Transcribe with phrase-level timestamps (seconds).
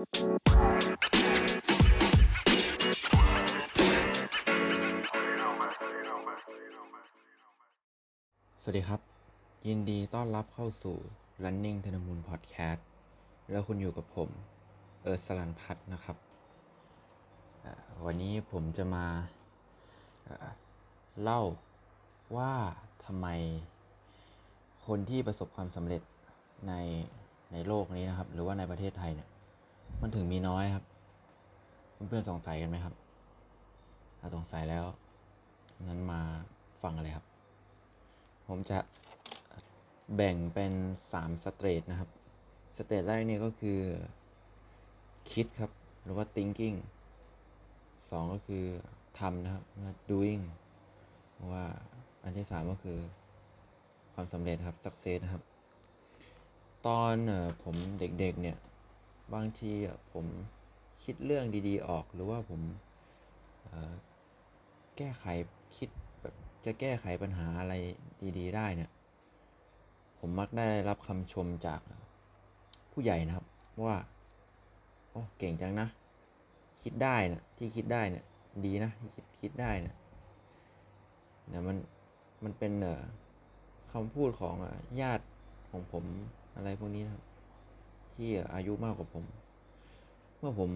[0.00, 0.08] สวัส
[8.76, 9.00] ดีครับ
[9.68, 10.96] ยินดีต้อนรับเข้าสู่
[11.44, 12.86] Running ธนมูลพอดแคสต์
[13.50, 14.28] แล้วคุณอยู่กับผม
[15.02, 16.16] เอิร์สลันพัฒน์นะครับ
[18.04, 19.06] วันนี้ผมจะมา
[21.22, 21.42] เล่า
[22.36, 22.52] ว่า
[23.04, 23.26] ทำไม
[24.86, 26.02] คนที่ประสบความสำเร็จ
[26.68, 26.72] ใน
[27.52, 29.30] ในโลกนี้นะครับ หรือว่าในประเทศไทยเนี่ย
[30.02, 30.84] มันถึงมีน้อยครับ
[32.08, 32.94] เพื่อนๆสงสัยกันไหมครับ
[34.18, 34.84] ถ้าสงสัยแล้ว
[35.86, 36.20] งั้นมา
[36.82, 37.26] ฟังกันเลยครับ
[38.46, 38.78] ผมจะ
[40.16, 40.72] แบ่งเป็น
[41.12, 42.10] สาม stage นะครับ
[42.76, 43.80] stage แรกเนี่ยก็คือ
[45.32, 45.70] คิดครับ
[46.04, 46.76] หรือว่า thinking
[48.10, 48.64] สองก็คือ
[49.18, 49.64] ทำนะครับ
[50.10, 50.42] doing
[51.52, 51.64] ว่า
[52.22, 52.98] อันที่สามก็คือ
[54.14, 55.42] ความสำเร็จครับ success ครับ
[56.86, 57.14] ตอน
[57.62, 58.56] ผมเด็กๆเนี่ย
[59.34, 59.72] บางที
[60.12, 60.26] ผม
[61.04, 62.60] คิดเรื่องดีๆออกหรือว่าผม
[64.96, 65.24] แก้ไข
[65.76, 65.88] คิด
[66.20, 67.74] แบบจะแก้ไขปัญหาอะไร
[68.38, 68.90] ดี ๆ ได้เนี่ย
[70.18, 71.80] ผมมักได้รับคำชมจาก
[72.92, 73.46] ผู้ใหญ่นะครับ
[73.86, 73.96] ว่า
[75.10, 75.88] โอ้เก่งจังนะ
[76.82, 78.24] คิดได้นะที่คิดได้เนี่ย
[78.64, 79.96] ดีนะที่คิดคิดได้เนี่ย
[81.48, 81.76] เนี่ยมัน
[82.44, 83.02] มันเป็นเอ่อ
[83.92, 84.56] คำพูดของ
[85.00, 85.24] ญาติ
[85.70, 86.04] ของผม
[86.56, 87.24] อะไรพวกนี้นะครับ
[88.20, 89.24] ที่อายุมากกว่าผม
[90.38, 90.70] เมื่อผม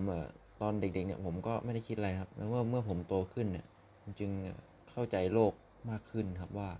[0.60, 3.66] ตอนเด็กๆเนี่ยผมก็ไม่ได้คิดอะไรครับ แล้วเมื่อเมื่อผมโตขึ้นเนี่ย
[4.00, 4.30] ผมจึง
[4.90, 5.52] เข้าใจโลก
[5.90, 6.70] มากขึ้นครับว่า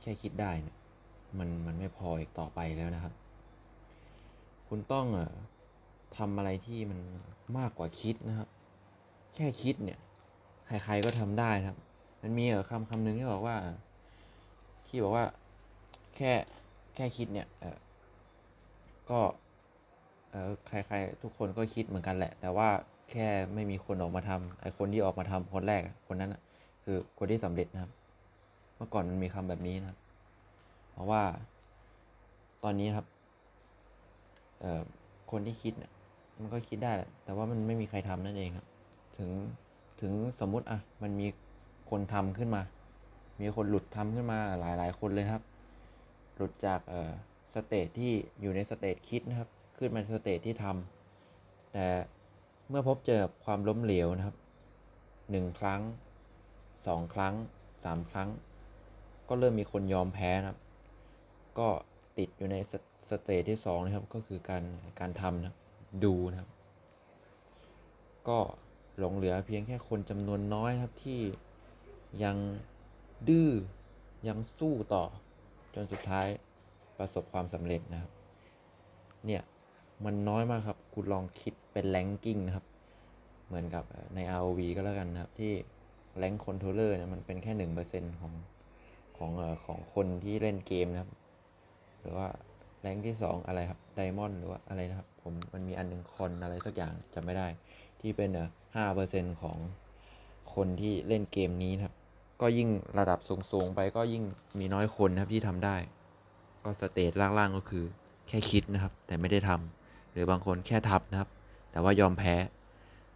[0.00, 0.76] แค่คิดได้เนี่ย
[1.38, 3.14] มันมันไม่พออีกต่อไปแล้วนะครับ
[4.68, 5.20] คุณต้องอ
[6.16, 7.00] ทำอะไรที่มัน
[7.58, 8.48] มากกว่าคิดนะครับ
[9.34, 9.98] แค่คิดเนี่ย
[10.66, 11.76] ใครๆก็ทำได้ครับ
[12.22, 13.56] มันมีคำคำหนึ่งที่บอกว่า
[14.86, 15.24] ที่บอกว่า
[16.16, 16.32] แค่
[16.94, 17.48] แค่คิดเนี่ย
[19.10, 19.20] ก็
[20.66, 22.68] ใครๆ ทุกคนก็คิดเหมือนกันแหละ แต่ว่า
[23.10, 26.34] แค่ไม่มีคนออกมาทำไอ้คนที่ออกมาทำคนแรกคนนั้น
[26.84, 27.92] คือคนที่สำเร็จนะครับ
[28.76, 29.98] เมื่อก่อนมันมีคำแบบนี้นะครับ
[30.92, 31.22] เพราะว่า
[32.64, 33.06] ตอนนี้ครับ
[34.60, 34.82] เอ่อ
[35.30, 35.92] คนที่คิดเนี่ย
[36.40, 38.66] มันก็คิดได้แหละ แต่ว่ามันไม่มีใครทำนั่นเองครับ
[39.18, 39.30] ถึง
[40.00, 41.26] ถึงสมมุติอะมันมี
[41.90, 42.62] คนทำขึ้นมา
[43.40, 45.42] มีคนหลุดทำขึ้นมาหลายหลายคนเลยครับ
[46.36, 47.12] หลุดจากเอ่อ
[47.54, 49.48] stage ที่อยู่ใน stage คิดนะครับ
[49.78, 51.86] ขึ้นมา stage ที่ทำแต่
[52.68, 54.36] เมื่อพบเจอความล้มเหลวนะครับ
[55.30, 55.80] หนึ่งครั้ง
[56.86, 57.34] สองครั้ง
[57.84, 58.28] สามครั้ง
[59.28, 60.58] ก็เริ่มมีคนยอมแพ้นะครับ
[61.58, 61.68] ก็
[62.18, 62.72] ติดอยู่ในส
[63.08, 64.64] สเตจที่สองนะครับก็คือการ
[65.00, 65.54] การทำนะ
[66.04, 66.50] ดูนะครับ
[68.28, 68.38] ก็
[68.98, 71.20] หลงเหลือเพียงแค่คนจำนวนน้อยครับที่
[72.24, 72.36] ยัง
[73.28, 73.50] ดื้อ
[74.28, 75.04] ยังสู้ต่อ
[75.74, 76.26] จนสุดท้าย
[76.98, 78.10] ประสบความสำเร็จนะครับ
[79.26, 79.42] เนี่ย
[80.04, 82.66] มันน้อยมากครับ คุณลองคิดเป็นแรงกิ้งนะครับ
[83.46, 85.52] เหมือนกับใน ROV ก็แล้วกันนะครับ ที่
[86.18, 88.32] rank Conqueror เนี่ยมันเป็นแค่หนึ่งเปอร์เซ็นของ
[89.16, 91.10] ของเอ่อของคนที่เล่นเกมนะครับ
[92.00, 92.26] หรือว่า
[92.80, 97.46] rank ที่สองอะไรครับ Diamond หรือว่าอะไรนะครับ ผมมันมีอันหนึ่งคอนอะไรสักอย่างจำไม่ได้
[98.00, 99.58] ที่เป็นเอ่อห้าเปอร์เซ็นของ
[100.54, 101.94] คนที่เล่นเกมนี้นะครับ
[102.40, 103.18] ก็ยิ่งระดับ
[103.52, 104.24] สูงๆไปก็ยิ่ง
[104.58, 105.76] มีน้อยคนนะครับที่ทำได้
[106.62, 107.84] ก็ stage ล่างๆก็คือ
[108.28, 109.77] แค่คิดนะครับ แต่ไม่ได้ทำห
[110.18, 111.30] รือบางคนแค่ทับนะครับ
[111.70, 112.34] แต่ว่ายอมแพ้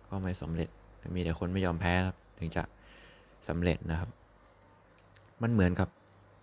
[0.09, 0.69] ก็ไม่สำเร็จ
[1.15, 2.63] มีแต่คนไม่ยอมแพ้นะครับ ถึงจะ
[3.49, 4.11] สำเร็จนะครับ
[5.43, 5.89] มันเหมือนกับ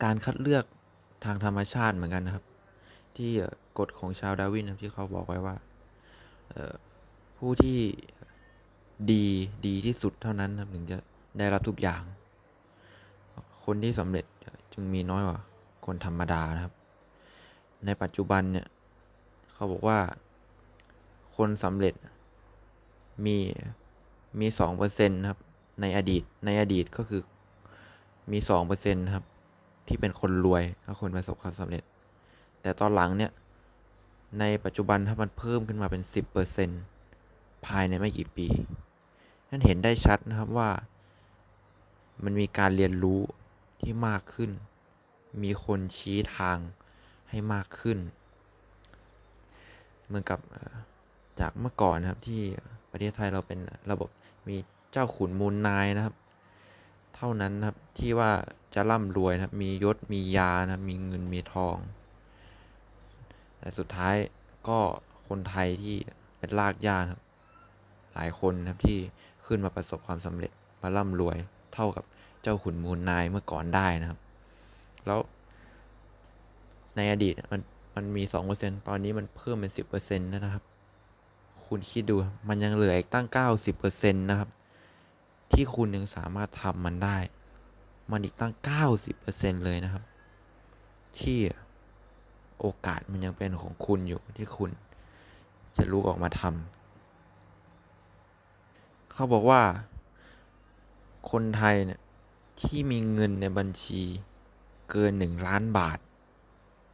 [0.03, 0.65] การคัดเลือก
[1.25, 2.45] ทางธรรมชาติเหมือนกันนะครับ
[3.17, 3.31] ที่
[3.79, 5.55] กฎของชาวดาวินนะที่เขาบอกไว้ว่า
[7.37, 7.79] ผู้ที่
[9.11, 9.23] ดี
[9.67, 10.97] ดีที่สุดเท่านั้นถึงจะ
[11.37, 12.01] ได้รับทุกอย่าง
[13.63, 14.25] คนที่สำเร็จ
[14.73, 15.39] จึงมีน้อยกว่า
[15.85, 16.73] คนธรรมดานะครับ
[17.85, 18.67] ในปัจจุบันเนี่ย
[19.53, 19.97] เขาบอกว่า
[21.39, 21.93] คนสำเร็จ
[23.25, 23.37] มี
[24.39, 25.39] มีสองเปอร์เซ็นต์ครับ
[25.81, 27.21] ในอดีตในอดีตก็คือ
[28.31, 29.25] มีสองเปอร์เซ็นต์ครับ
[29.87, 31.83] ที่เป็นคนรวยและคนประสบความสำเร็จ
[32.61, 33.31] แต่ตอนหลังเนี่ย
[34.39, 36.81] ในปัจจุบันถ้ามันเพิ่มขึ้นมาเป็นสิบเปอร์เซ็นต์
[37.65, 38.47] ภายในไม่กี่ปี
[39.49, 40.69] นั่นเห็นได้ชัดนะครับว่า
[42.23, 43.21] มันมีการเรียนรู้
[43.81, 44.51] ที่มากขึ้น
[45.43, 46.57] มีคนชี้ทาง
[47.29, 47.97] ให้มากขึ้น
[50.05, 52.41] เหมือนกับเจากเมื่อก่อนนะครับที่
[52.91, 53.59] ประเทศไทยเราเป็น
[53.91, 54.09] ระบบ
[54.47, 54.55] มี
[54.91, 56.15] เจ้าขุนมูลนายนะครับ
[57.15, 58.31] เท่านั้นนะครับที่ว่า
[58.75, 61.75] จะร่ำรวยนะครับ มียศมียานะครับมีเงินมีทอง
[63.59, 64.15] แต่สุดท้าย
[64.67, 64.79] ก็
[65.27, 65.95] คนไทยที่
[66.37, 67.21] เป็นรากหญ้านครับ
[68.13, 68.97] หลายคนนะครับที่
[69.45, 70.51] ขึ้นมาประสบความสำเร็จ
[70.81, 71.37] มาร่ำรวย
[71.73, 72.03] เท่ากับ
[72.41, 74.19] เจ้าขุนมูลนายเมื่อก่อนได้นะครับ
[75.05, 75.19] แล้ว
[76.95, 77.61] ในอดีตมัน
[77.95, 80.63] มันมีสองเปอร์เซ็นตอนนี้มันเพิ่มเป็นสิบเปอร์เซ็นต์นะครับ
[81.69, 82.15] คุณคิดดู
[82.47, 83.27] มันยังเหลืออีกตั้ง
[83.77, 84.49] 90%นะครับ
[85.53, 87.17] ที่คุณยังสามารถทำมันได้
[88.11, 88.53] มันอีกตั้ง
[89.09, 90.03] 90%เลยนะครับ
[91.19, 91.39] ที่
[92.59, 94.69] โอกาสมันยังเป็นของคุณอยู่ที่คุณ
[95.77, 99.61] จะลุกออกมาทำเขาบอกว่า
[101.31, 101.99] คนไทยเนี่ย
[102.61, 104.01] ที่มีเงินในบัญชี
[104.89, 105.99] เกินหนึ่งล้านบาท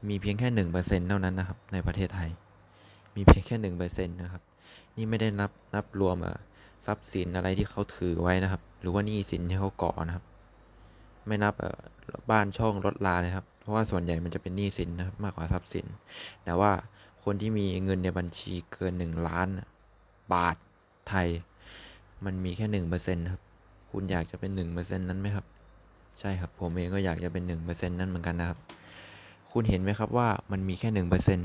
[0.07, 2.30] มีเพียงแค่หนึ่งเปอร์เซ็นเท่านั้นนะครับ ในประเทศไทย
[3.16, 4.44] มีเพียงแค่หนึ่งเปอร์เซ็นนะครับ
[4.95, 6.38] นี่ไม่ได้นับนับรวมอ่อ
[6.86, 10.25] ทรัพย์สินอะไรที่เขาถือไว้นะครับ หรือว่าหนี้สินที่เขาก่อนะครับ
[11.27, 11.53] ไม่นับ
[12.31, 15.86] บ้านช่องรถลาเลยครับ เพราะว่าส่วนใหญ่มันจะเป็นหนี้สินนะครับมากกว่าทรัพย์สิน
[16.44, 16.71] แต่ว่า
[17.24, 19.47] คนที่มีเงินในบัญชีเกินหนึ่งล้าน
[20.33, 20.56] บาท
[21.09, 21.27] ไทย
[22.25, 23.42] มันมีแค่หนึ่งเปอร์เซ็นครับ
[23.92, 25.45] คุณอยากจะเป็นหนึ่งเปอร์เซ็นนั้นไหมครับ
[26.19, 28.59] ใช่ครับ ผมเองก็อยากจะเป็นหนึ่งเปอร์เซ็นนั้นเหมือนกันนะครับ
[29.51, 31.39] คุณเห็นไหมครับว่ามันมีแค่หนึ่งเปอร์เซ็น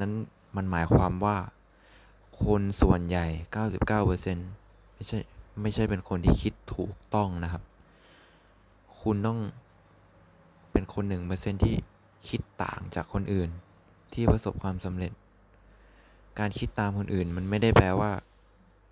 [0.00, 0.12] นั้น
[0.56, 1.36] มันหมายความว่า
[2.42, 4.36] คนส่วนใหญ่เก้าสิบเก้าเปอร์เซ็น
[4.94, 5.18] ไม่ใช่
[5.62, 7.62] ไม่ใช่เป็นคนที่คิดถูกต้องนะครับ
[9.00, 9.38] คุณต้อง
[10.72, 11.74] เป็นคนหนึ่งเปอร์เซ็นที่
[12.28, 13.50] คิดต่างจากคนอื่น
[14.12, 15.12] ที่ประสบความสำเร็จ
[16.38, 18.10] การคิดตามคนอื่นมันไม่ได้แปลว่า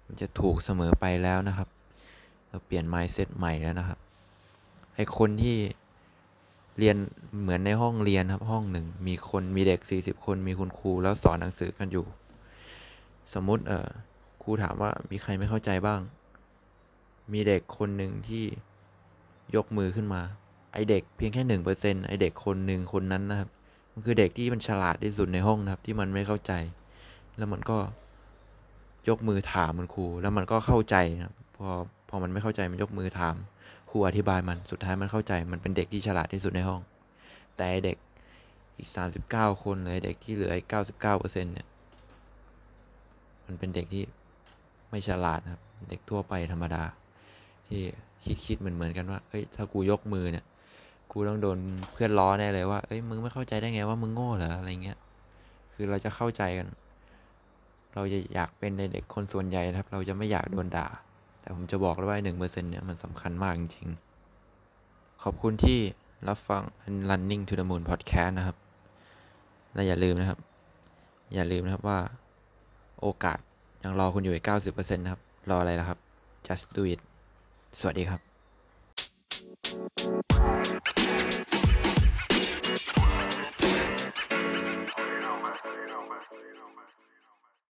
[0.07, 1.69] มันจะถูกเสมอไปแล้วนะครับ
[2.49, 3.99] เราเปลี่ยน mindset ใหม่แล้วนะครับ
[4.95, 5.57] ให้คนที่
[6.79, 6.97] เรียน
[7.41, 12.05] เหมือนในห้องเรียนครับห้องหนึ่งมีคนมีเด็กสี่สิบคนมีคุณครูแล้วสอนหนังสือกันอยู่
[13.35, 13.89] สมมติเออ
[14.43, 16.01] ครูถามว่ามีใครไม่เข้าใจบ้าง
[17.33, 18.45] มีเด็กคนหนึ่งที่
[19.57, 20.23] ยกมือขึ้นมา
[20.73, 23.49] ไอเด็กเพียงแค่หนึ่งเปอร์เซ็นไอเด็กคนหนึ่งคนนั้นนะครับ
[23.93, 26.53] มันคือเด็กที่มันฉลาดที่สุดในห้องนะครับ ที่มันไม่เข้าใจ
[27.39, 27.79] แล้วมันก็
[29.09, 31.69] ยกมือถามคุณครู แล้วมันก็เข้าใจนะครับพอ
[32.09, 33.35] พอมันไม่เข้าใจมันยกมือถาม
[33.91, 36.81] ครูอธิบายมันสุดท้ายมันเข้าใจ มันเป็นเด็กที่ฉลาดที่สุดในห้อง
[37.57, 37.97] แต่เด็ก
[38.79, 41.67] อีกสามสิบเก้าคนเลยเด็กที่เหลืออีกเก้าสิบเก้าเปอร์เซ็นเนี่ย
[43.47, 44.03] มันเป็นเด็กที่
[44.91, 46.83] ไม่ฉลาดนะครับ เด็กทั่วไปธรรมดา
[47.69, 47.81] ที่
[48.25, 50.45] คิดคิดเหมือนเหมือนกันว่าเอ้ยถ้ากูยกมือเนี่ย
[51.13, 51.59] กูต้องโดน
[51.93, 54.99] เพื่อนล้อแน่เลยว่าเอ้ยมึงไม่เข้าใจได้ไงว่ามึงโง่เหรออะไรเงี้ย
[55.73, 56.69] คือเราจะเข้าใจกัน
[57.95, 60.87] เราจะอยากเป็นในเด็กคนส่วนใหญ่ครับ เราจะไม่อยากโดนด่า
[61.41, 65.79] แต่ผมจะบอกเลยว่าหนึ่งเปอร์เซ็นเนี่ยมันสำคัญมากจริงๆขอบคุณที่
[66.29, 66.63] รับฟัง
[67.11, 68.57] Running to the Moon Podcast นะครับ
[69.75, 70.39] และอย่าลืมนะครับ
[71.35, 71.99] อย่าลืมนะครับว่า
[73.03, 73.39] โอกาส
[73.83, 75.21] ยังรอคุณอยู่อีกเก้าสิบเปอร์เซ็นต์นะครับ
[75.51, 75.99] รออะไรล่ะครับ
[76.47, 77.01] just do it
[77.79, 78.21] สวัสดีครับ